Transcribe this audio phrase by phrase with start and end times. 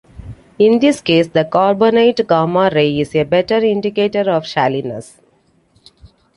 [0.57, 5.19] In this case, The carbonate gamma ray is a better indicator of shaliness.